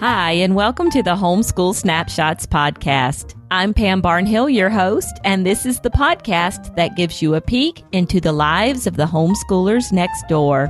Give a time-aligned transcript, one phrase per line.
[0.00, 3.34] Hi, and welcome to the Homeschool Snapshots podcast.
[3.50, 7.84] I'm Pam Barnhill, your host, and this is the podcast that gives you a peek
[7.92, 10.68] into the lives of the homeschoolers next door.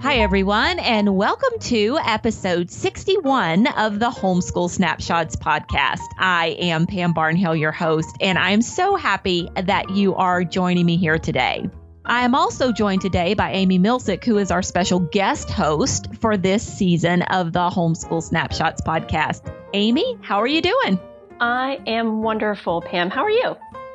[0.00, 6.06] Hi, everyone, and welcome to episode 61 of the Homeschool Snapshots podcast.
[6.18, 10.96] I am Pam Barnhill, your host, and I'm so happy that you are joining me
[10.96, 11.68] here today.
[12.10, 16.36] I am also joined today by Amy Milsick, who is our special guest host for
[16.36, 19.54] this season of the Homeschool Snapshots podcast.
[19.74, 20.98] Amy, how are you doing?
[21.38, 23.10] I am wonderful, Pam.
[23.10, 23.44] How are you?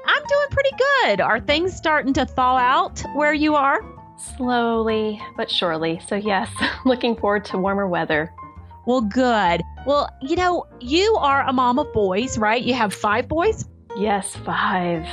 [0.06, 1.20] I'm doing pretty good.
[1.20, 3.82] Are things starting to thaw out where you are?
[4.38, 6.00] Slowly but surely.
[6.08, 6.50] So, yes,
[6.86, 8.32] looking forward to warmer weather.
[8.86, 9.62] Well, good.
[9.86, 12.64] Well, you know, you are a mom of boys, right?
[12.64, 13.66] You have five boys?
[13.98, 15.06] Yes, five.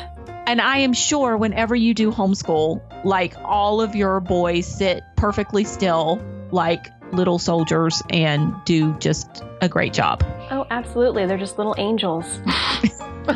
[0.46, 5.64] And I am sure whenever you do homeschool, like all of your boys sit perfectly
[5.64, 10.24] still, like little soldiers, and do just a great job.
[10.50, 11.26] Oh, absolutely.
[11.26, 12.24] They're just little angels.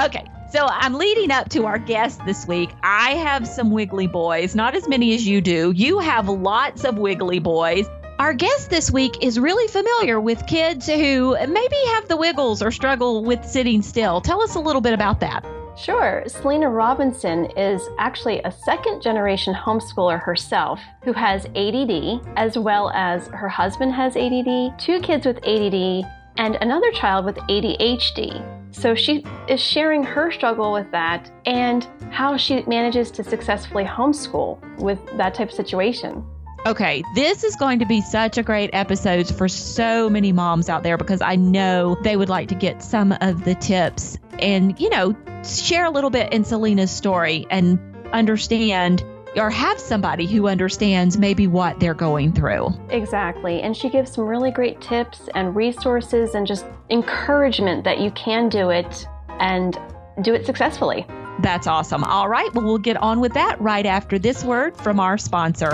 [0.00, 0.24] okay.
[0.50, 2.70] So I'm leading up to our guest this week.
[2.82, 5.72] I have some wiggly boys, not as many as you do.
[5.72, 7.86] You have lots of wiggly boys.
[8.18, 12.70] Our guest this week is really familiar with kids who maybe have the wiggles or
[12.70, 14.22] struggle with sitting still.
[14.22, 15.44] Tell us a little bit about that.
[15.76, 16.24] Sure.
[16.26, 23.26] Selena Robinson is actually a second generation homeschooler herself who has ADD, as well as
[23.28, 26.04] her husband has ADD, two kids with ADD,
[26.38, 28.42] and another child with ADHD.
[28.74, 34.58] So she is sharing her struggle with that and how she manages to successfully homeschool
[34.78, 36.24] with that type of situation.
[36.66, 40.82] Okay, this is going to be such a great episode for so many moms out
[40.82, 44.90] there because I know they would like to get some of the tips and, you
[44.90, 45.14] know,
[45.46, 47.78] share a little bit in Selena's story and
[48.12, 49.04] understand
[49.36, 52.68] or have somebody who understands maybe what they're going through.
[52.88, 53.60] Exactly.
[53.60, 58.48] And she gives some really great tips and resources and just encouragement that you can
[58.48, 59.06] do it
[59.38, 59.78] and
[60.22, 61.06] do it successfully.
[61.40, 62.02] That's awesome.
[62.04, 62.52] All right.
[62.54, 65.68] Well, we'll get on with that right after this word from our sponsor.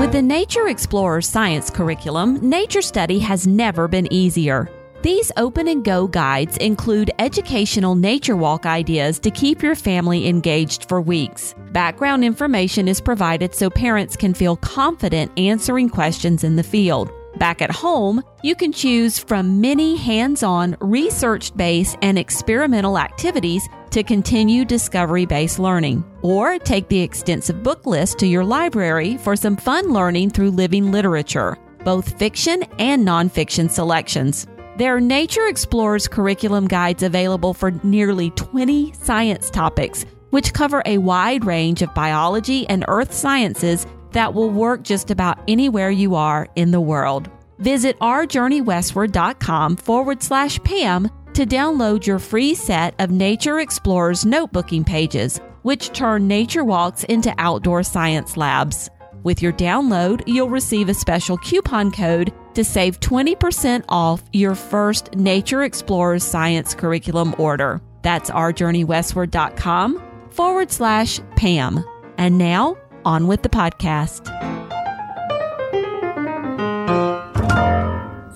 [0.00, 4.70] With the Nature Explorer science curriculum, nature study has never been easier.
[5.04, 10.88] These open and go guides include educational nature walk ideas to keep your family engaged
[10.88, 11.54] for weeks.
[11.72, 17.10] Background information is provided so parents can feel confident answering questions in the field.
[17.36, 23.68] Back at home, you can choose from many hands on, research based, and experimental activities
[23.90, 26.02] to continue discovery based learning.
[26.22, 30.90] Or take the extensive book list to your library for some fun learning through living
[30.90, 34.46] literature, both fiction and nonfiction selections.
[34.76, 40.98] There are Nature Explorers curriculum guides available for nearly 20 science topics, which cover a
[40.98, 46.48] wide range of biology and earth sciences that will work just about anywhere you are
[46.56, 47.30] in the world.
[47.60, 55.40] Visit ourjourneywestward.com forward slash Pam to download your free set of Nature Explorers notebooking pages,
[55.62, 58.90] which turn nature walks into outdoor science labs.
[59.24, 65.14] With your download, you'll receive a special coupon code to save 20% off your first
[65.14, 67.80] Nature Explorers Science curriculum order.
[68.02, 71.82] That's ourjourneywestward.com forward slash Pam.
[72.18, 72.76] And now,
[73.06, 74.26] on with the podcast.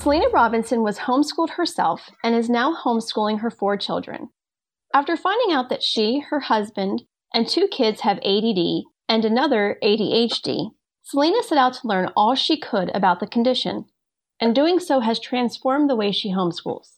[0.01, 4.31] Selena Robinson was homeschooled herself and is now homeschooling her four children.
[4.95, 7.03] After finding out that she, her husband,
[7.35, 10.71] and two kids have ADD and another ADHD,
[11.09, 13.87] Selena set out to learn all she could about the condition,
[14.39, 16.97] and doing so has transformed the way she homeschools.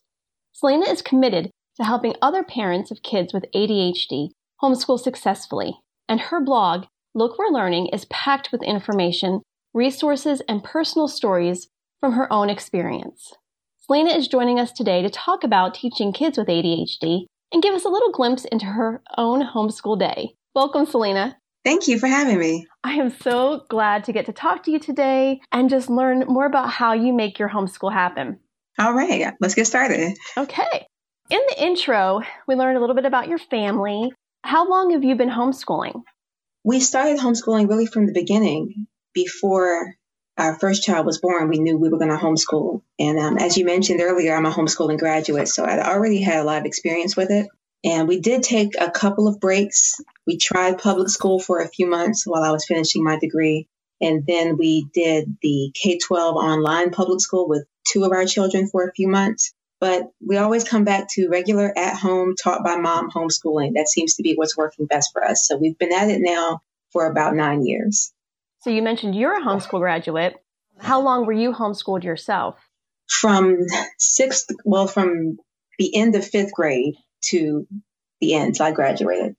[0.50, 5.78] Selena is committed to helping other parents of kids with ADHD homeschool successfully,
[6.08, 11.68] and her blog, Look We're Learning, is packed with information, resources, and personal stories
[12.00, 13.34] from her own experience.
[13.78, 17.84] Selena is joining us today to talk about teaching kids with ADHD and give us
[17.84, 20.34] a little glimpse into her own homeschool day.
[20.52, 21.36] Welcome, Selena.
[21.64, 22.66] Thank you for having me.
[22.82, 26.46] I am so glad to get to talk to you today and just learn more
[26.46, 28.38] about how you make your homeschool happen.
[28.78, 30.16] All right, let's get started.
[30.36, 30.86] Okay.
[31.28, 34.10] In the intro, we learned a little bit about your family.
[34.42, 36.02] How long have you been homeschooling?
[36.64, 38.86] We started homeschooling really from the beginning.
[39.12, 39.94] Before
[40.38, 42.82] our first child was born, we knew we were going to homeschool.
[42.98, 46.44] And um, as you mentioned earlier, I'm a homeschooling graduate, so I'd already had a
[46.44, 47.48] lot of experience with it.
[47.84, 49.94] And we did take a couple of breaks.
[50.30, 53.66] We tried public school for a few months while I was finishing my degree.
[54.00, 58.68] And then we did the K 12 online public school with two of our children
[58.68, 59.52] for a few months.
[59.80, 63.72] But we always come back to regular at home, taught by mom homeschooling.
[63.74, 65.48] That seems to be what's working best for us.
[65.48, 66.60] So we've been at it now
[66.92, 68.12] for about nine years.
[68.60, 70.36] So you mentioned you're a homeschool graduate.
[70.78, 72.56] How long were you homeschooled yourself?
[73.08, 73.66] From
[73.98, 75.38] sixth, well, from
[75.80, 76.94] the end of fifth grade
[77.30, 77.66] to
[78.20, 79.34] the end, so I graduated.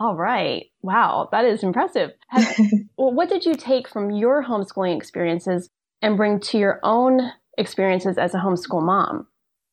[0.00, 0.64] All right.
[0.80, 2.12] Wow, that is impressive.
[2.28, 2.56] Have,
[2.96, 5.68] well, what did you take from your homeschooling experiences
[6.00, 9.26] and bring to your own experiences as a homeschool mom?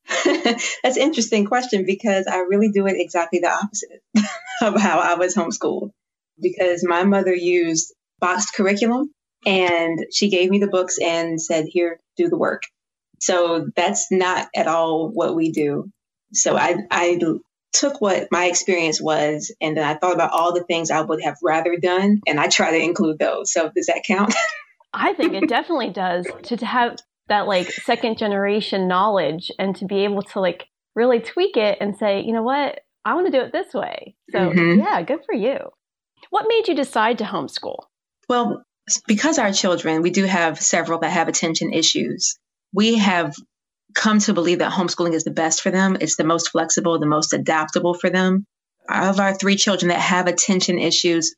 [0.26, 4.02] That's an interesting question because I really do it exactly the opposite
[4.62, 5.92] of how I was homeschooled.
[6.40, 9.10] Because my mother used boxed curriculum
[9.46, 12.62] and she gave me the books and said, Here, do the work.
[13.18, 15.90] So that's not at all what we do.
[16.34, 17.18] So I, I
[17.72, 21.22] took what my experience was and then I thought about all the things I would
[21.22, 23.52] have rather done and I try to include those.
[23.52, 24.34] So does that count?
[24.92, 26.96] I think it definitely does to, to have
[27.28, 31.96] that like second generation knowledge and to be able to like really tweak it and
[31.96, 34.16] say, you know what, I want to do it this way.
[34.30, 34.80] So mm-hmm.
[34.80, 35.58] yeah, good for you.
[36.30, 37.84] What made you decide to homeschool?
[38.28, 38.64] Well,
[39.06, 42.38] because our children, we do have several that have attention issues.
[42.72, 43.34] We have
[43.94, 45.96] come to believe that homeschooling is the best for them.
[46.00, 48.44] It's the most flexible, the most adaptable for them.
[48.88, 51.34] Of our three children that have attention issues,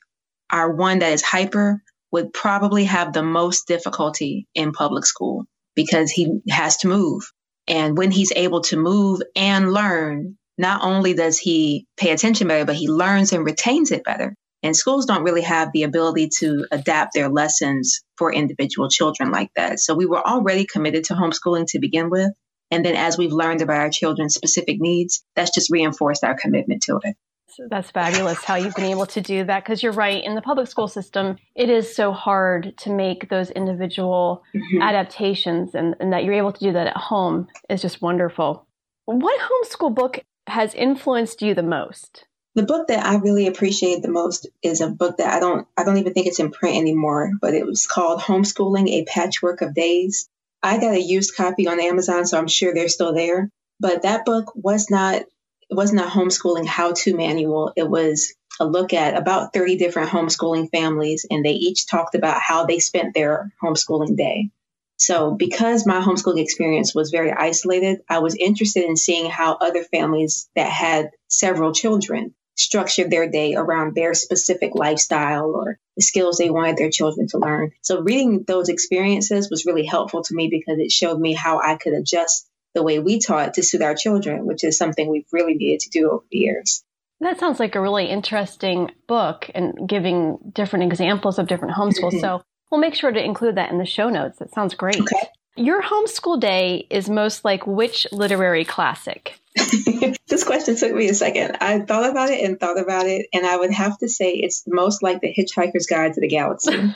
[0.51, 1.83] our one that is hyper
[2.13, 7.31] would probably have the most difficulty in public school because he has to move.
[7.69, 12.65] And when he's able to move and learn, not only does he pay attention better,
[12.65, 14.35] but he learns and retains it better.
[14.63, 19.51] And schools don't really have the ability to adapt their lessons for individual children like
[19.57, 19.81] that.
[19.81, 22.31] So we were already committed to homeschooling to begin with.
[22.71, 26.83] And then as we've learned about our children's specific needs, that's just reinforced our commitment
[26.83, 27.17] to it.
[27.49, 30.23] So that's fabulous how you've been able to do that because you're right.
[30.23, 34.83] In the public school system, it is so hard to make those individual mm-hmm.
[34.83, 38.67] adaptations, and, and that you're able to do that at home is just wonderful.
[39.07, 42.27] What homeschool book has influenced you the most?
[42.57, 45.85] The book that I really appreciate the most is a book that I don't I
[45.85, 49.73] don't even think it's in print anymore, but it was called Homeschooling: A Patchwork of
[49.73, 50.29] Days.
[50.61, 53.51] I got a used copy on Amazon, so I'm sure they're still there.
[53.79, 57.73] But that book was not it wasn't a homeschooling how-to manual.
[57.77, 62.43] It was a look at about 30 different homeschooling families, and they each talked about
[62.43, 64.51] how they spent their homeschooling day.
[64.97, 69.85] So, because my homeschooling experience was very isolated, I was interested in seeing how other
[69.85, 76.37] families that had several children structured their day around their specific lifestyle or the skills
[76.37, 77.71] they wanted their children to learn.
[77.83, 81.77] So, reading those experiences was really helpful to me because it showed me how I
[81.77, 85.55] could adjust the way we taught to suit our children, which is something we've really
[85.55, 86.85] needed to do over the years.
[87.21, 92.13] That sounds like a really interesting book and giving different examples of different homeschools.
[92.13, 92.21] Mm-hmm.
[92.21, 94.39] So we'll make sure to include that in the show notes.
[94.39, 95.01] That sounds great.
[95.01, 95.29] Okay.
[95.57, 99.40] Your homeschool day is most like which literary classic?
[100.29, 101.57] this question took me a second.
[101.61, 104.65] I thought about it and thought about it, and I would have to say it's
[104.67, 106.73] most like The Hitchhiker's Guide to the Galaxy.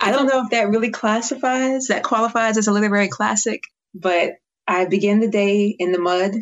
[0.00, 3.62] I don't know if that really classifies, that qualifies as a literary classic,
[3.94, 4.34] but
[4.66, 6.34] I began the day in the mud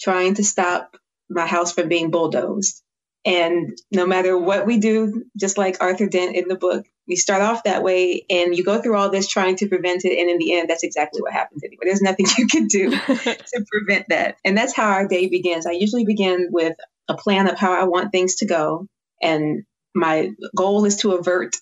[0.00, 0.96] trying to stop
[1.30, 2.82] my house from being bulldozed.
[3.24, 7.42] And no matter what we do, just like Arthur Dent in the book, we start
[7.42, 10.18] off that way and you go through all this trying to prevent it.
[10.18, 11.82] And in the end, that's exactly what happens anyway.
[11.84, 14.36] There's nothing you can do to prevent that.
[14.44, 15.66] And that's how our day begins.
[15.66, 16.76] I usually begin with
[17.08, 18.86] a plan of how I want things to go.
[19.20, 19.64] And
[19.94, 21.56] my goal is to avert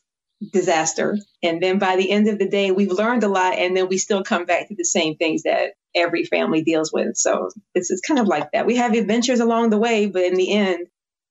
[0.52, 1.18] disaster.
[1.42, 3.98] And then by the end of the day, we've learned a lot, and then we
[3.98, 7.16] still come back to the same things that every family deals with.
[7.16, 8.66] So it's, it's kind of like that.
[8.66, 10.86] We have adventures along the way, but in the end,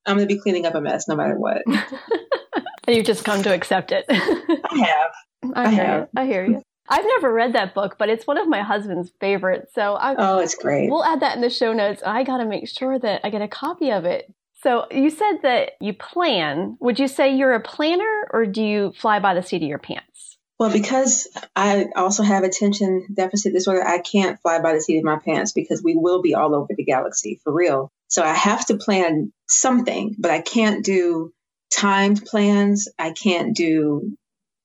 [0.06, 1.64] I'm going to be cleaning up a mess no matter what.
[2.90, 4.06] and you've just come to accept it.
[4.10, 5.54] I have.
[5.56, 6.02] I, I hear have.
[6.02, 6.08] you.
[6.22, 6.62] I hear you.
[6.92, 9.72] I've never read that book, but it's one of my husband's favorites.
[9.76, 10.90] So I, oh, it's great.
[10.90, 12.02] We'll add that in the show notes.
[12.04, 15.42] I got to make sure that I get a copy of it so you said
[15.44, 16.78] that you plan.
[16.82, 19.80] Would you say you're a planner or do you fly by the seat of your
[19.80, 20.38] pants?
[20.60, 25.06] Well, because I also have attention deficit disorder, I can't fly by the seat of
[25.06, 27.90] my pants because we will be all over the galaxy for real.
[28.10, 31.32] So I have to plan something, but I can't do
[31.76, 32.88] timed plans.
[32.98, 34.16] I can't do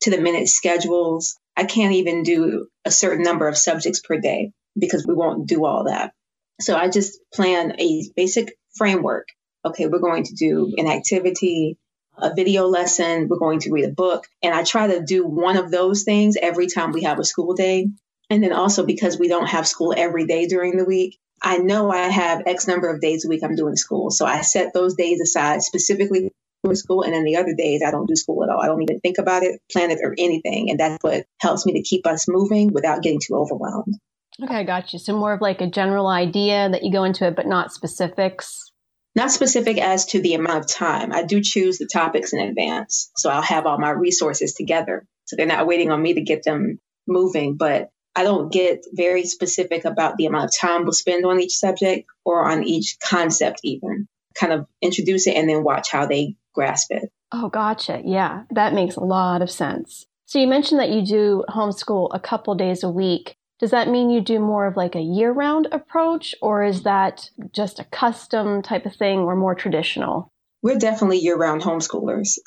[0.03, 1.37] to the minute schedules.
[1.57, 5.65] I can't even do a certain number of subjects per day because we won't do
[5.65, 6.13] all that.
[6.61, 9.29] So I just plan a basic framework
[9.65, 11.79] okay, we're going to do an activity,
[12.19, 14.27] a video lesson, we're going to read a book.
[14.43, 17.55] And I try to do one of those things every time we have a school
[17.55, 17.89] day.
[18.31, 21.91] And then also because we don't have school every day during the week, I know
[21.91, 24.11] I have X number of days a week I'm doing school.
[24.11, 26.31] So I set those days aside specifically
[26.65, 27.03] for school.
[27.03, 28.61] And then the other days I don't do school at all.
[28.61, 30.71] I don't even think about it, plan it, or anything.
[30.71, 33.95] And that's what helps me to keep us moving without getting too overwhelmed.
[34.43, 34.99] Okay, I got you.
[34.99, 38.73] So more of like a general idea that you go into it, but not specifics.
[39.15, 41.13] Not specific as to the amount of time.
[41.13, 43.11] I do choose the topics in advance.
[43.17, 45.07] So I'll have all my resources together.
[45.27, 49.25] So they're not waiting on me to get them moving, but I don't get very
[49.25, 53.61] specific about the amount of time we'll spend on each subject or on each concept,
[53.63, 54.09] even.
[54.35, 57.11] Kind of introduce it and then watch how they grasp it.
[57.33, 58.01] Oh, gotcha.
[58.05, 60.07] Yeah, that makes a lot of sense.
[60.27, 63.37] So you mentioned that you do homeschool a couple days a week.
[63.61, 67.31] Does that mean you do more of like a year round approach or is that
[67.53, 70.33] just a custom type of thing or more traditional?
[70.63, 72.39] We're definitely year round homeschoolers.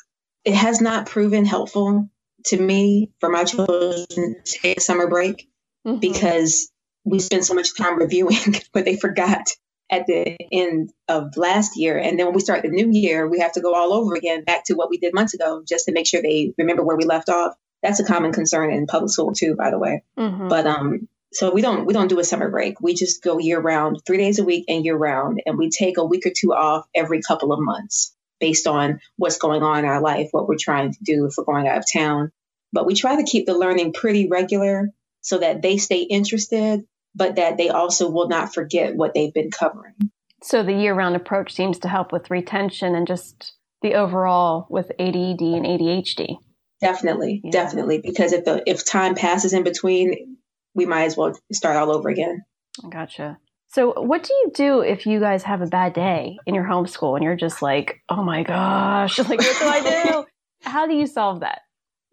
[0.44, 2.08] It has not proven helpful
[2.46, 5.48] to me for my children to take a summer break
[5.86, 5.98] mm-hmm.
[5.98, 6.70] because
[7.04, 8.36] we spend so much time reviewing
[8.72, 9.48] what they forgot
[9.90, 11.98] at the end of last year.
[11.98, 14.44] And then when we start the new year, we have to go all over again
[14.44, 17.04] back to what we did months ago just to make sure they remember where we
[17.04, 17.54] left off.
[17.82, 20.02] That's a common concern in public school too, by the way.
[20.18, 20.48] Mm-hmm.
[20.48, 22.80] But um, so we don't we don't do a summer break.
[22.80, 25.98] We just go year round, three days a week and year round, and we take
[25.98, 29.84] a week or two off every couple of months based on what's going on in
[29.84, 32.32] our life, what we're trying to do if we're going out of town.
[32.72, 34.90] But we try to keep the learning pretty regular
[35.20, 36.86] so that they stay interested,
[37.18, 39.94] but that they also will not forget what they've been covering.
[40.42, 44.90] So the year round approach seems to help with retention and just the overall with
[44.98, 46.36] ADD and ADHD.
[46.80, 47.50] Definitely, yeah.
[47.50, 47.98] definitely.
[47.98, 50.38] Because if the if time passes in between,
[50.74, 52.44] we might as well start all over again.
[52.88, 53.38] Gotcha.
[53.70, 57.16] So, what do you do if you guys have a bad day in your homeschool
[57.16, 60.24] and you're just like, oh my gosh, like, what do I do?
[60.62, 61.60] How do you solve that?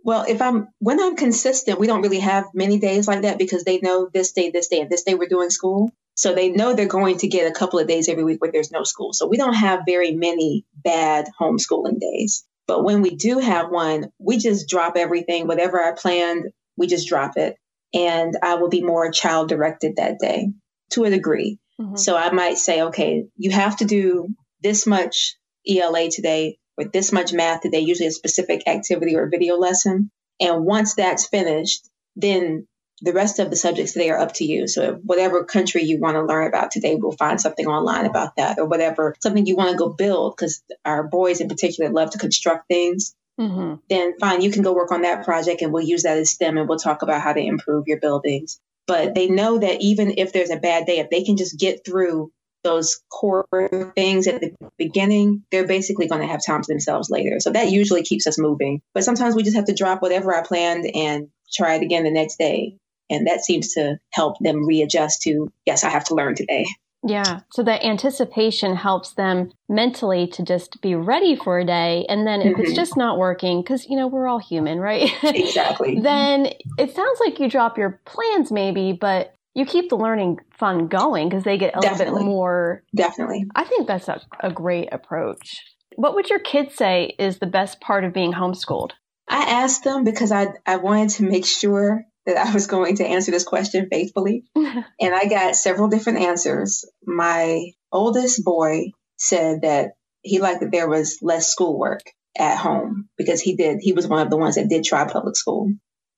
[0.06, 3.64] Well, if I'm when I'm consistent, we don't really have many days like that because
[3.64, 5.92] they know this day, this day, and this day we're doing school.
[6.14, 8.72] So they know they're going to get a couple of days every week where there's
[8.72, 9.14] no school.
[9.14, 12.46] So we don't have very many bad homeschooling days.
[12.68, 17.08] But when we do have one, we just drop everything, whatever I planned, we just
[17.10, 17.58] drop it.
[17.92, 20.50] And I will be more child directed that day
[20.92, 21.58] to a degree.
[21.82, 21.96] Mm-hmm.
[21.96, 24.30] So I might say, okay, you have to do
[24.62, 25.36] this much
[25.68, 30.12] ELA today or this much math today, usually a specific activity or video lesson.
[30.40, 32.68] And once that's finished, then
[33.02, 34.68] the rest of the subjects today are up to you.
[34.68, 38.58] So whatever country you want to learn about today, we'll find something online about that
[38.58, 42.18] or whatever, something you want to go build because our boys in particular love to
[42.18, 43.14] construct things.
[43.40, 43.76] Mm-hmm.
[43.90, 46.58] Then fine, you can go work on that project and we'll use that as STEM
[46.58, 48.60] and we'll talk about how to improve your buildings.
[48.88, 51.84] But they know that even if there's a bad day, if they can just get
[51.84, 52.32] through
[52.66, 53.48] those core
[53.96, 57.40] things at the beginning, they're basically going to have time to themselves later.
[57.40, 58.82] So that usually keeps us moving.
[58.94, 62.12] But sometimes we just have to drop whatever I planned and try it again the
[62.12, 62.76] next day.
[63.10, 66.66] And that seems to help them readjust to, yes, I have to learn today.
[67.08, 67.42] Yeah.
[67.54, 72.04] So that anticipation helps them mentally to just be ready for a day.
[72.10, 72.62] And then if mm-hmm.
[72.62, 75.12] it's just not working, because, you know, we're all human, right?
[75.24, 76.00] Exactly.
[76.00, 76.48] then
[76.80, 81.30] it sounds like you drop your plans maybe, but you keep the learning fun going
[81.30, 82.06] because they get a Definitely.
[82.06, 82.84] little bit more.
[82.94, 83.46] Definitely.
[83.56, 85.64] I think that's a, a great approach.
[85.96, 88.92] What would your kids say is the best part of being homeschooled?
[89.30, 93.06] I asked them because I, I wanted to make sure that I was going to
[93.06, 94.44] answer this question faithfully.
[94.56, 94.86] and
[95.16, 96.84] I got several different answers.
[97.06, 102.02] My oldest boy said that he liked that there was less schoolwork
[102.38, 105.38] at home because he did, he was one of the ones that did try public
[105.38, 105.72] school.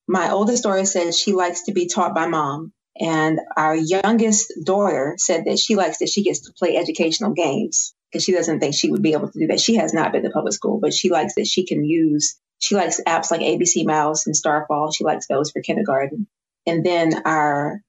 [0.08, 2.74] My oldest daughter said she likes to be taught by mom.
[3.00, 7.94] And our youngest daughter said that she likes that she gets to play educational games
[8.12, 9.60] because she doesn't think she would be able to do that.
[9.60, 12.76] She has not been to public school, but she likes that she can use she
[12.76, 14.92] likes apps like ABC Mouse and Starfall.
[14.92, 16.28] She likes those for kindergarten.
[16.66, 17.82] And then our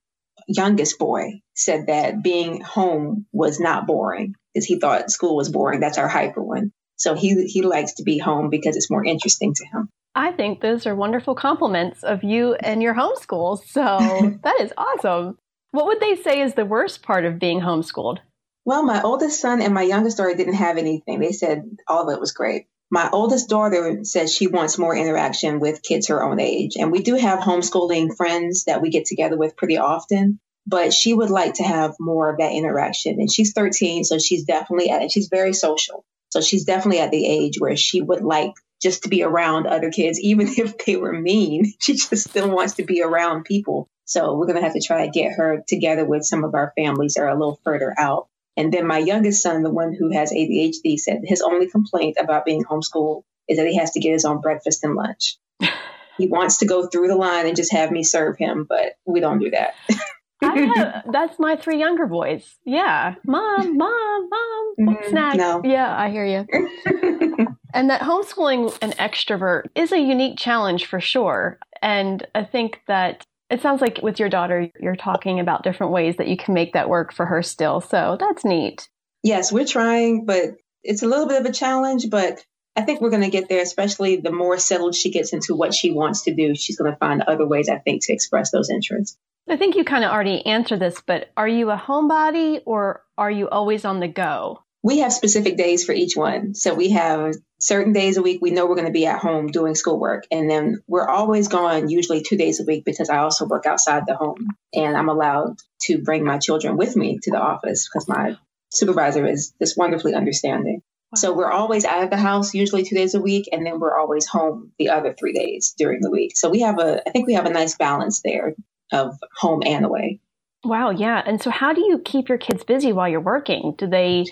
[0.46, 5.80] youngest boy said that being home was not boring because he thought school was boring.
[5.80, 6.72] That's our hyper one.
[6.98, 9.88] So he he likes to be home because it's more interesting to him.
[10.14, 13.64] I think those are wonderful compliments of you and your homeschool.
[13.64, 15.38] So that is awesome.
[15.70, 18.18] What would they say is the worst part of being homeschooled?
[18.64, 21.20] Well, my oldest son and my youngest daughter didn't have anything.
[21.20, 22.66] They said all of it was great.
[22.90, 26.76] My oldest daughter says she wants more interaction with kids her own age.
[26.76, 31.12] And we do have homeschooling friends that we get together with pretty often, but she
[31.12, 33.20] would like to have more of that interaction.
[33.20, 35.12] And she's 13, so she's definitely at it.
[35.12, 36.04] She's very social.
[36.30, 39.90] So she's definitely at the age where she would like just to be around other
[39.90, 41.72] kids, even if they were mean.
[41.80, 43.88] She just still wants to be around people.
[44.04, 46.72] So we're going to have to try to get her together with some of our
[46.76, 48.28] families that are a little further out.
[48.56, 52.44] And then my youngest son, the one who has ADHD, said his only complaint about
[52.44, 55.36] being homeschooled is that he has to get his own breakfast and lunch.
[56.18, 59.20] he wants to go through the line and just have me serve him, but we
[59.20, 59.74] don't do that.
[60.42, 62.56] have, that's my three younger boys.
[62.64, 63.14] Yeah.
[63.26, 65.10] Mom, mom, mom, mm-hmm.
[65.10, 65.36] snacks.
[65.36, 65.62] No.
[65.64, 66.46] Yeah, I hear you.
[67.74, 71.58] and that homeschooling an extrovert is a unique challenge for sure.
[71.82, 76.16] And I think that it sounds like with your daughter, you're talking about different ways
[76.16, 77.80] that you can make that work for her still.
[77.80, 78.88] So that's neat.
[79.22, 82.44] Yes, we're trying, but it's a little bit of a challenge, but
[82.76, 85.74] I think we're going to get there, especially the more settled she gets into what
[85.74, 86.54] she wants to do.
[86.54, 89.18] She's going to find other ways, I think, to express those interests.
[89.50, 93.30] I think you kind of already answered this, but are you a homebody or are
[93.30, 94.62] you always on the go?
[94.82, 96.54] We have specific days for each one.
[96.54, 99.48] So we have certain days a week we know we're going to be at home
[99.48, 100.26] doing schoolwork.
[100.30, 104.04] And then we're always gone, usually two days a week, because I also work outside
[104.06, 104.46] the home.
[104.74, 108.36] And I'm allowed to bring my children with me to the office because my
[108.70, 110.82] supervisor is just wonderfully understanding.
[111.10, 111.16] Wow.
[111.16, 113.98] So we're always out of the house, usually two days a week, and then we're
[113.98, 116.36] always home the other three days during the week.
[116.36, 118.54] So we have a, I think we have a nice balance there
[118.92, 120.20] of home and away.
[120.64, 121.22] Wow, yeah.
[121.24, 123.74] And so how do you keep your kids busy while you're working?
[123.78, 124.24] Do they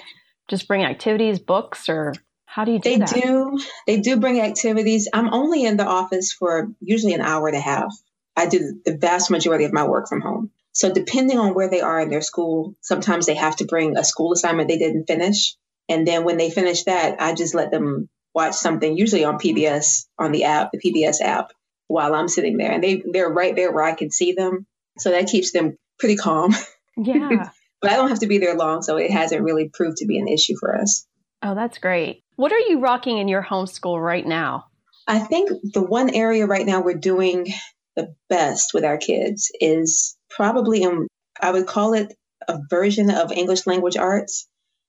[0.49, 2.15] just bring activities, books, or
[2.47, 3.11] how do you do they that?
[3.11, 3.59] They do.
[3.87, 5.09] They do bring activities.
[5.13, 7.95] I'm only in the office for usually an hour and a half.
[8.37, 10.51] I do the vast majority of my work from home.
[10.73, 14.05] So depending on where they are in their school, sometimes they have to bring a
[14.05, 15.57] school assignment they didn't finish.
[15.89, 20.07] And then when they finish that, I just let them watch something, usually on PBS,
[20.19, 21.53] on the app, the PBS app,
[21.89, 22.73] while I'm sitting there.
[22.73, 24.67] And they, they're right there where I can see them.
[24.99, 26.55] So that keeps them pretty calm.
[26.99, 27.51] Yeah.
[27.83, 28.81] but I don't have to be there long.
[28.81, 31.07] So it hasn't really proved to be an issue for us.
[31.43, 32.23] Oh, that's great.
[32.37, 34.65] What are you rocking in your homeschool right now?
[35.07, 37.49] I think the one area right now we're doing
[37.97, 41.07] the best with our kids is probably in,
[41.41, 42.15] I would call it
[42.49, 44.49] a version of English language arts,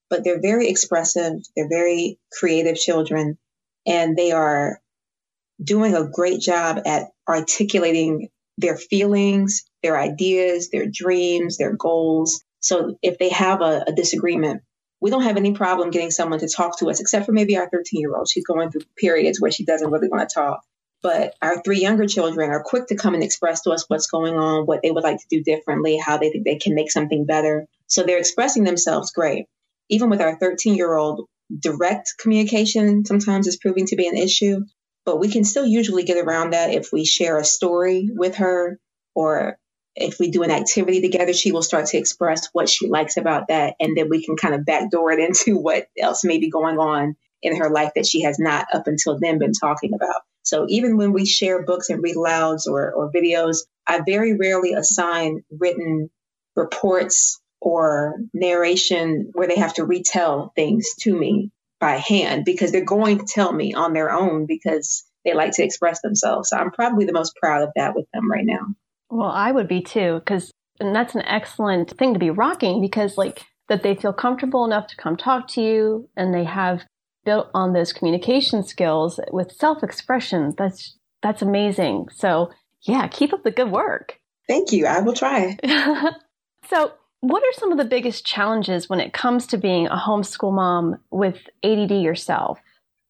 [0.10, 1.34] but they're very expressive.
[1.56, 3.38] They're very creative children,
[3.86, 4.80] and they are
[5.64, 12.44] doing a great job at articulating their feelings, their ideas, their dreams, their goals.
[12.60, 14.64] So if they have a, a disagreement,
[15.00, 17.70] we don't have any problem getting someone to talk to us, except for maybe our
[17.70, 18.28] 13 year old.
[18.30, 20.62] She's going through periods where she doesn't really want to talk.
[21.04, 24.36] But our three younger children are quick to come and express to us what's going
[24.36, 27.26] on, what they would like to do differently, how they think they can make something
[27.26, 27.68] better.
[27.86, 29.46] So they're expressing themselves great.
[29.90, 31.28] Even with our 13 year old,
[31.60, 34.62] direct communication sometimes is proving to be an issue,
[35.08, 38.78] but we can still usually get around that if we share a story with her
[39.16, 39.58] or
[39.96, 43.48] if we do an activity together, she will start to express what she likes about
[43.48, 43.76] that.
[43.80, 47.16] And then we can kind of backdoor it into what else may be going on
[47.42, 50.24] in her life that she has not up until then been talking about.
[50.44, 54.74] So even when we share books and read louds or, or videos, I very rarely
[54.74, 56.10] assign written
[56.58, 62.84] reports or narration where they have to retell things to me by hand because they're
[62.84, 66.50] going to tell me on their own because they like to express themselves.
[66.50, 68.68] So I'm probably the most proud of that with them right now.
[69.10, 73.18] Well, I would be too, because and that's an excellent thing to be rocking because
[73.18, 76.86] like that they feel comfortable enough to come talk to you and they have
[77.26, 80.54] built on those communication skills with self-expression.
[80.58, 82.08] That's that's amazing.
[82.14, 82.52] So
[82.84, 84.20] yeah, keep up the good work.
[84.48, 84.86] Thank you.
[84.86, 85.58] I will try.
[86.70, 90.54] so what are some of the biggest challenges when it comes to being a homeschool
[90.54, 92.60] mom with ADD yourself?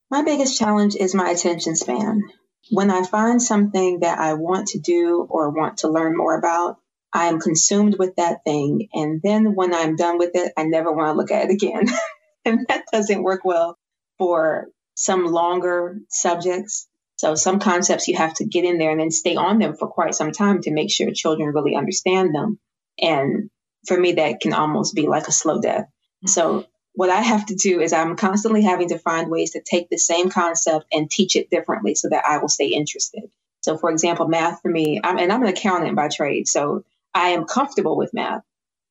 [0.10, 2.24] My biggest challenge is my attention span.
[2.72, 6.78] When I find something that I want to do or want to learn more about,
[7.14, 8.90] I am consumed with that thing.
[8.94, 11.88] And then when I'm done with it, I never want to look at it again.
[12.46, 13.78] and that doesn't work well
[14.18, 16.88] for some longer subjects.
[17.18, 19.88] So some concepts you have to get in there and then stay on them for
[19.88, 22.60] quite some time to make sure children really understand them.
[23.00, 23.50] And
[23.88, 25.86] for me, that can almost be like a slow death.
[25.86, 26.28] Mm-hmm.
[26.28, 29.90] So what I have to do is I'm constantly having to find ways to take
[29.90, 33.24] the same concept and teach it differently so that I will stay interested.
[33.62, 36.48] So for example, math for me, I'm, and I'm an accountant by trade.
[36.48, 38.42] So I am comfortable with math,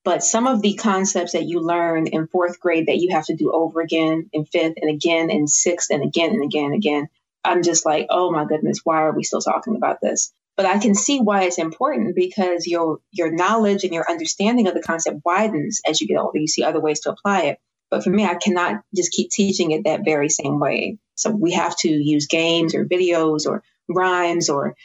[0.04, 3.34] but some of the concepts that you learn in fourth grade that you have to
[3.34, 7.08] do over again in fifth and again in sixth and again and again and again,
[7.42, 10.32] I'm just like, oh my goodness, why are we still talking about this?
[10.56, 14.74] But I can see why it's important because your your knowledge and your understanding of
[14.74, 16.38] the concept widens as you get older.
[16.38, 17.58] You see other ways to apply it.
[17.90, 20.98] But for me, I cannot just keep teaching it that very same way.
[21.14, 24.76] So we have to use games or videos or rhymes or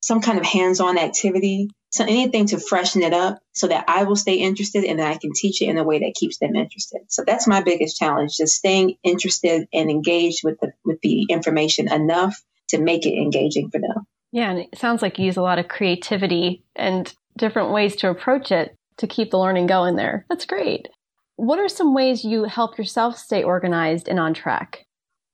[0.00, 4.16] some kind of hands-on activity so anything to freshen it up so that I will
[4.16, 7.00] stay interested and that I can teach it in a way that keeps them interested.
[7.08, 11.90] So that's my biggest challenge, just staying interested and engaged with the with the information
[11.90, 14.06] enough to make it engaging for them.
[14.32, 18.10] Yeah, and it sounds like you use a lot of creativity and different ways to
[18.10, 20.26] approach it to keep the learning going there.
[20.28, 20.88] That's great.
[21.36, 24.86] What are some ways you help yourself stay organized and on track?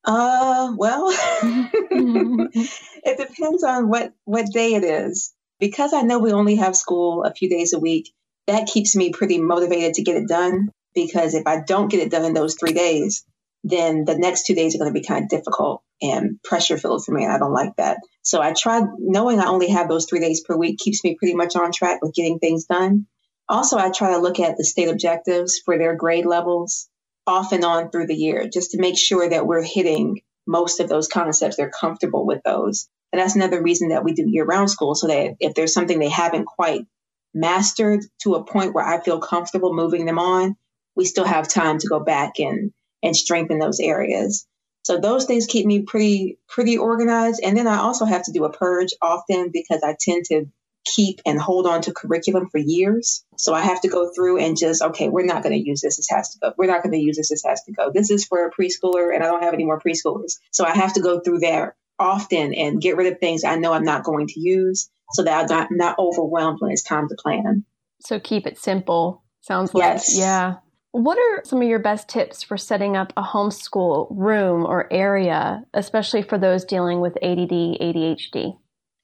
[0.05, 1.09] Uh, well,
[1.43, 7.23] it depends on what what day it is because I know we only have school
[7.23, 8.13] a few days a week,
[8.49, 10.71] that keeps me pretty motivated to get it done.
[10.93, 13.25] Because if I don't get it done in those three days,
[13.65, 17.05] then the next two days are going to be kind of difficult and pressure filled
[17.05, 17.25] for me.
[17.25, 17.99] And I don't like that.
[18.23, 21.35] So I try knowing I only have those three days per week keeps me pretty
[21.35, 23.07] much on track with getting things done.
[23.49, 26.89] Also, I try to look at the state objectives for their grade levels
[27.27, 30.89] off and on through the year just to make sure that we're hitting most of
[30.89, 31.57] those concepts.
[31.57, 32.89] They're comfortable with those.
[33.13, 35.99] And that's another reason that we do year round school so that if there's something
[35.99, 36.87] they haven't quite
[37.35, 40.57] mastered to a point where I feel comfortable moving them on,
[40.97, 44.47] we still have time to go back and, and strengthen those areas.
[44.85, 47.41] So those things keep me pretty, pretty organized.
[47.43, 50.47] And then I also have to do a purge often because I tend to
[50.85, 53.25] keep and hold on to curriculum for years.
[53.37, 55.99] So I have to go through and just, okay, we're not going to use this.
[55.99, 56.53] This has to go.
[56.57, 57.29] We're not going to use this.
[57.29, 57.93] This has to go.
[57.93, 60.39] This is for a preschooler and I don't have any more preschoolers.
[60.51, 63.73] So I have to go through there often and get rid of things I know
[63.73, 67.15] I'm not going to use so that I'm not, not overwhelmed when it's time to
[67.15, 67.65] plan.
[68.01, 69.23] So keep it simple.
[69.43, 70.19] Sounds like, yes.
[70.19, 70.57] yeah.
[70.93, 75.65] What are some of your best tips for setting up a homeschool room or area,
[75.73, 77.51] especially for those dealing with ADD,
[77.81, 78.59] ADHD?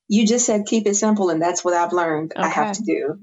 [0.07, 2.47] You just said keep it simple, and that's what I've learned okay.
[2.47, 3.19] I have to do.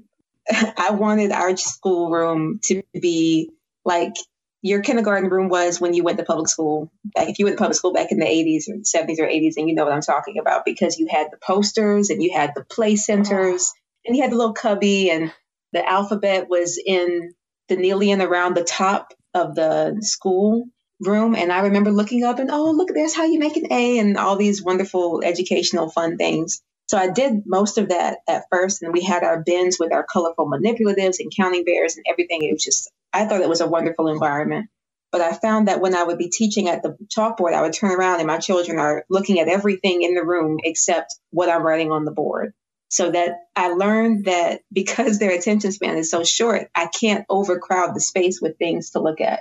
[0.76, 3.50] I wanted our school room to be
[3.84, 4.14] like
[4.62, 6.90] your kindergarten room was when you went to public school.
[7.16, 9.54] Like if you went to public school back in the 80s or 70s or 80s,
[9.56, 12.50] and you know what I'm talking about because you had the posters and you had
[12.56, 13.80] the play centers oh.
[14.06, 15.32] and you had the little cubby and
[15.72, 17.32] the alphabet was in
[17.68, 20.66] the kneeling around the top of the school
[21.00, 21.34] room.
[21.34, 24.16] And I remember looking up and, oh, look, there's how you make an A and
[24.16, 26.62] all these wonderful educational fun things.
[26.88, 28.82] So I did most of that at first.
[28.82, 32.42] And we had our bins with our colorful manipulatives and counting bears and everything.
[32.42, 34.68] It was just, I thought it was a wonderful environment.
[35.12, 37.92] But I found that when I would be teaching at the chalkboard, I would turn
[37.92, 41.90] around and my children are looking at everything in the room except what I'm writing
[41.90, 42.52] on the board.
[42.88, 47.94] So that I learned that because their attention span is so short, I can't overcrowd
[47.94, 49.40] the space with things to look at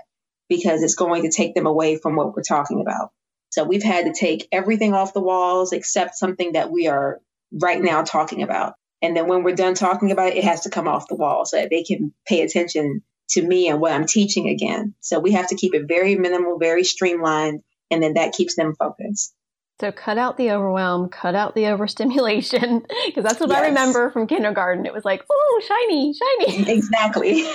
[0.49, 3.11] because it's going to take them away from what we're talking about.
[3.49, 7.81] So we've had to take everything off the walls except something that we are right
[7.81, 8.73] now talking about.
[9.01, 11.45] And then when we're done talking about it, it has to come off the wall
[11.45, 14.93] so that they can pay attention to me and what I'm teaching again.
[14.99, 18.75] So we have to keep it very minimal, very streamlined, and then that keeps them
[18.77, 19.33] focused.
[19.79, 23.59] So cut out the overwhelm, cut out the overstimulation, because that's what yes.
[23.59, 24.85] I remember from kindergarten.
[24.85, 26.71] It was like, oh, shiny, shiny.
[26.71, 27.45] Exactly.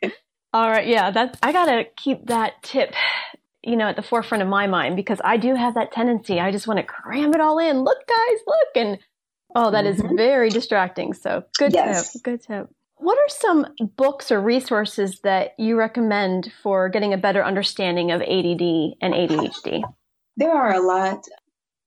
[0.54, 2.94] All right, yeah, that's I gotta keep that tip,
[3.62, 6.38] you know, at the forefront of my mind because I do have that tendency.
[6.38, 7.82] I just want to cram it all in.
[7.82, 8.98] Look, guys, look, and
[9.56, 10.06] oh, that mm-hmm.
[10.06, 11.12] is very distracting.
[11.12, 12.12] So good yes.
[12.12, 12.68] tip, good tip.
[12.98, 18.22] What are some books or resources that you recommend for getting a better understanding of
[18.22, 19.82] ADD and ADHD?
[20.36, 21.24] There are a lot.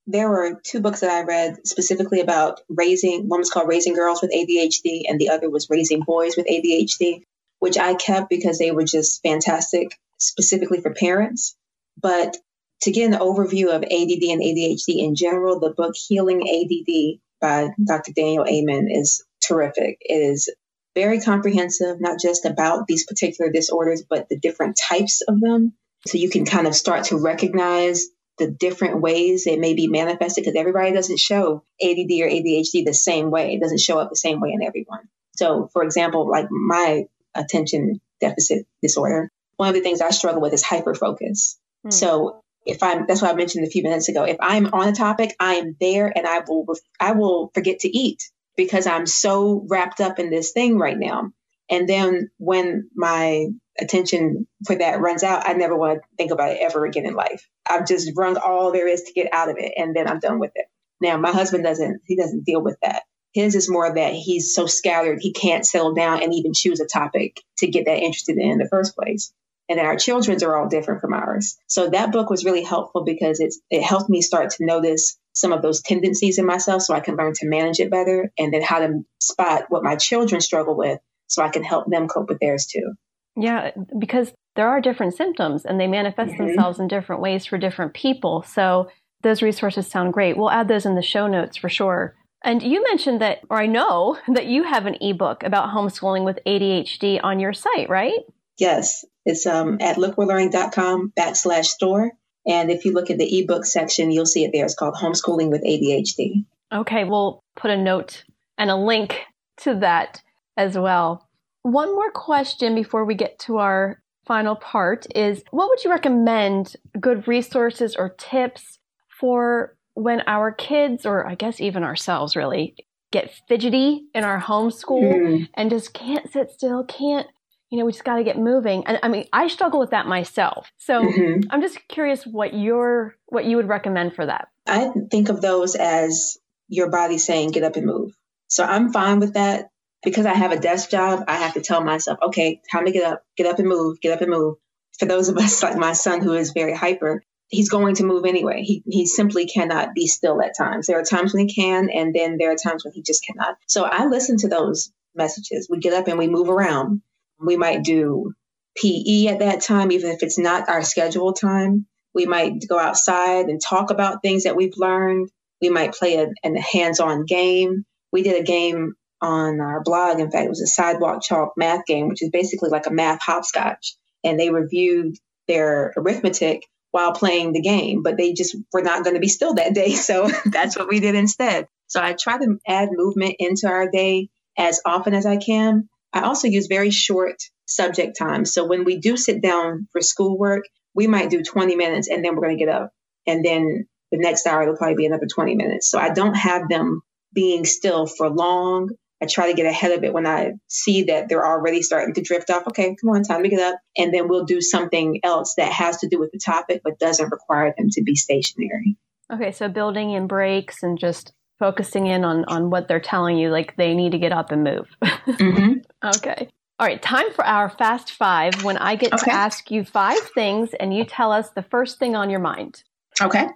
[0.05, 3.27] There were two books that I read specifically about raising.
[3.27, 7.23] One was called Raising Girls with ADHD, and the other was Raising Boys with ADHD,
[7.59, 11.55] which I kept because they were just fantastic, specifically for parents.
[12.01, 12.37] But
[12.83, 17.69] to get an overview of ADD and ADHD in general, the book Healing ADD by
[17.83, 18.13] Dr.
[18.13, 19.97] Daniel Amen is terrific.
[20.01, 20.49] It is
[20.95, 25.73] very comprehensive, not just about these particular disorders, but the different types of them.
[26.07, 28.07] So you can kind of start to recognize
[28.37, 32.93] the different ways it may be manifested because everybody doesn't show ADD or ADHD the
[32.93, 33.55] same way.
[33.55, 35.09] It doesn't show up the same way in everyone.
[35.35, 40.53] So, for example, like my attention deficit disorder, one of the things I struggle with
[40.53, 41.57] is hyperfocus.
[41.83, 41.91] Hmm.
[41.91, 44.23] So, if I'm that's what I mentioned a few minutes ago.
[44.23, 46.67] If I'm on a topic, I am there and I will
[46.99, 51.31] I will forget to eat because I'm so wrapped up in this thing right now.
[51.69, 53.47] And then when my
[53.79, 57.13] attention for that runs out, I never want to think about it ever again in
[57.13, 57.47] life.
[57.69, 60.39] I've just wrung all there is to get out of it and then I'm done
[60.39, 60.65] with it.
[61.01, 63.03] Now my husband doesn't he doesn't deal with that.
[63.33, 66.87] His is more that he's so scattered he can't settle down and even choose a
[66.87, 69.31] topic to get that interested in in the first place.
[69.69, 71.57] And then our children's are all different from ours.
[71.67, 75.51] So that book was really helpful because it's it helped me start to notice some
[75.51, 78.63] of those tendencies in myself so I can learn to manage it better and then
[78.63, 82.39] how to spot what my children struggle with so I can help them cope with
[82.39, 82.93] theirs too.
[83.35, 86.47] Yeah, because there are different symptoms and they manifest mm-hmm.
[86.47, 88.43] themselves in different ways for different people.
[88.43, 88.89] So
[89.21, 90.37] those resources sound great.
[90.37, 92.15] We'll add those in the show notes for sure.
[92.43, 96.39] And you mentioned that, or I know that you have an ebook about homeschooling with
[96.45, 98.19] ADHD on your site, right?
[98.57, 102.11] Yes, it's um, at lookwe'relearning.com backslash store.
[102.47, 104.65] And if you look at the ebook section, you'll see it there.
[104.65, 106.45] It's called Homeschooling with ADHD.
[106.73, 108.23] Okay, we'll put a note
[108.57, 109.21] and a link
[109.57, 110.21] to that
[110.57, 111.27] as well.
[111.61, 116.75] One more question before we get to our final part is what would you recommend
[116.99, 118.79] good resources or tips
[119.19, 122.75] for when our kids, or I guess even ourselves really,
[123.11, 125.49] get fidgety in our homeschool mm.
[125.53, 127.27] and just can't sit still, can't,
[127.69, 128.85] you know, we just got to get moving.
[128.85, 130.71] And I mean, I struggle with that myself.
[130.77, 131.49] So mm-hmm.
[131.49, 134.49] I'm just curious what your, what you would recommend for that.
[134.67, 138.11] I think of those as your body saying, get up and move.
[138.47, 139.69] So I'm fine with that
[140.03, 143.03] because I have a desk job, I have to tell myself, okay, time to get
[143.03, 144.55] up, get up and move, get up and move.
[144.99, 148.25] for those of us like my son who is very hyper, he's going to move
[148.25, 148.63] anyway.
[148.63, 150.87] He he simply cannot be still at times.
[150.87, 153.57] There are times when he can, and then there are times when he just cannot.
[153.67, 155.67] So I listen to those messages.
[155.69, 157.01] We get up and we move around.
[157.39, 158.33] We might do
[158.77, 161.87] PE at that time, even if it's not our scheduled time.
[162.13, 165.29] We might go outside and talk about things that we've learned.
[165.61, 167.85] We might play a, a hands-on game.
[168.11, 170.19] We did a game on our blog.
[170.19, 173.21] In fact, it was a sidewalk chalk math game, which is basically like a math
[173.21, 173.95] hopscotch.
[174.23, 175.15] And they reviewed
[175.47, 179.55] their arithmetic while playing the game, but they just were not going to be still
[179.55, 179.91] that day.
[179.95, 181.67] So that's what we did instead.
[181.87, 185.89] So I try to add movement into our day as often as I can.
[186.13, 188.53] I also use very short subject times.
[188.53, 190.63] So when we do sit down for schoolwork,
[190.95, 192.91] we might do 20 minutes and then we're going to get up.
[193.27, 195.89] And then the next hour, it'll probably be another 20 minutes.
[195.91, 197.01] So I don't have them
[197.33, 198.89] being still for long
[199.21, 202.21] I try to get ahead of it when I see that they're already starting to
[202.21, 202.67] drift off.
[202.67, 203.79] Okay, come on, time to get up.
[203.97, 207.31] And then we'll do something else that has to do with the topic, but doesn't
[207.31, 208.95] require them to be stationary.
[209.33, 213.49] Okay, so building in breaks and just focusing in on, on what they're telling you,
[213.49, 214.87] like they need to get up and move.
[215.01, 215.73] Mm-hmm.
[216.15, 216.49] okay.
[216.79, 219.25] All right, time for our fast five when I get okay.
[219.25, 222.83] to ask you five things and you tell us the first thing on your mind.
[223.19, 223.47] Okay.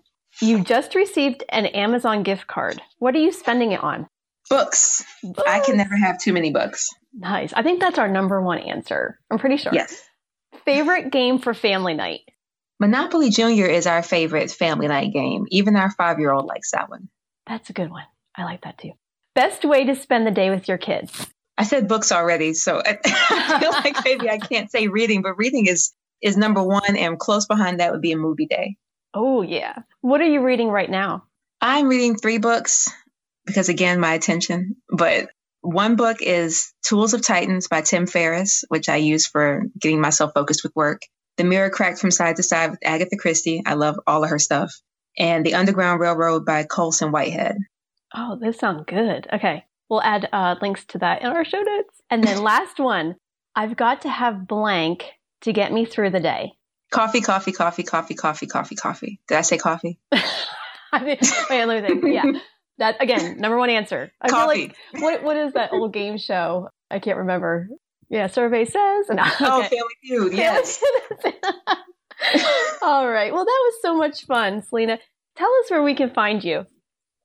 [0.41, 2.81] You just received an Amazon gift card.
[2.97, 4.07] What are you spending it on?
[4.51, 5.05] Books.
[5.23, 5.43] books.
[5.47, 6.89] I can never have too many books.
[7.13, 7.53] Nice.
[7.53, 9.17] I think that's our number one answer.
[9.31, 9.71] I'm pretty sure.
[9.73, 10.01] Yes.
[10.65, 12.21] Favorite game for family night?
[12.79, 15.45] Monopoly Junior is our favorite family night game.
[15.49, 17.07] Even our five year old likes that one.
[17.47, 18.03] That's a good one.
[18.35, 18.91] I like that too.
[19.35, 21.27] Best way to spend the day with your kids?
[21.57, 25.67] I said books already, so I feel like maybe I can't say reading, but reading
[25.67, 28.75] is is number one, and close behind that would be a movie day.
[29.13, 29.79] Oh yeah.
[30.01, 31.23] What are you reading right now?
[31.61, 32.89] I'm reading three books
[33.45, 34.77] because again, my attention.
[34.89, 35.29] But
[35.61, 40.31] one book is Tools of Titans by Tim Ferriss, which I use for getting myself
[40.33, 41.01] focused with work.
[41.37, 43.63] The Mirror Cracked from Side to Side with Agatha Christie.
[43.65, 44.73] I love all of her stuff.
[45.17, 47.57] And The Underground Railroad by Colson Whitehead.
[48.15, 49.27] Oh, this sounds good.
[49.31, 49.65] Okay.
[49.89, 52.01] We'll add uh, links to that in our show notes.
[52.09, 53.15] And then last one
[53.55, 55.05] I've got to have blank
[55.41, 56.53] to get me through the day.
[56.91, 59.19] Coffee, coffee, coffee, coffee, coffee, coffee, coffee.
[59.27, 59.99] Did I say coffee?
[60.93, 61.17] I mean,
[61.49, 62.03] wait, let me think.
[62.13, 62.23] Yeah.
[62.81, 64.11] That again, number one answer.
[64.19, 64.59] I Coffee.
[64.59, 66.67] feel like what what is that old game show?
[66.89, 67.69] I can't remember.
[68.09, 69.05] Yeah, survey says.
[69.07, 69.69] No, oh, okay.
[69.69, 70.33] Family Feud.
[70.33, 70.81] Yes.
[72.81, 73.31] All right.
[73.31, 74.97] Well, that was so much fun, Selena.
[75.37, 76.65] Tell us where we can find you.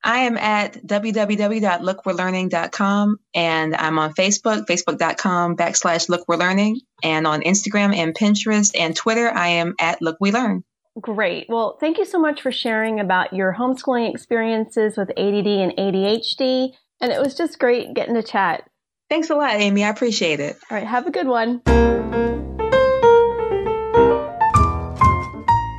[0.04, 8.14] I am at www.lookwe'relearning.com and I'm on Facebook, facebook.com backslash lookwe'relearning, and on Instagram and
[8.14, 10.64] Pinterest and Twitter, I am at Look We Learn.
[11.00, 11.46] Great.
[11.48, 16.70] Well, thank you so much for sharing about your homeschooling experiences with ADD and ADHD.
[17.00, 18.68] And it was just great getting to chat.
[19.10, 19.84] Thanks a lot, Amy.
[19.84, 20.56] I appreciate it.
[20.70, 20.86] All right.
[20.86, 21.60] Have a good one.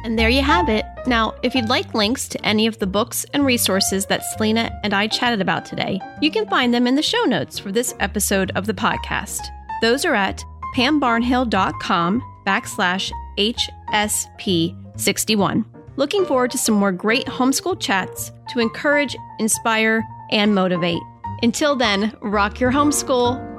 [0.05, 0.85] And there you have it.
[1.05, 4.93] Now, if you'd like links to any of the books and resources that Selena and
[4.93, 8.51] I chatted about today, you can find them in the show notes for this episode
[8.55, 9.41] of the podcast.
[9.81, 10.43] Those are at
[10.75, 15.65] pambarnhill.com backslash HSP 61.
[15.95, 21.01] Looking forward to some more great homeschool chats to encourage, inspire, and motivate.
[21.41, 23.56] Until then, rock your homeschool.